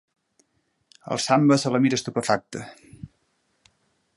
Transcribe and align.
El 1.15 1.21
Samba 1.25 1.57
se 1.65 1.73
la 1.75 1.81
mira 1.83 1.99
estupefacte. 2.01 2.65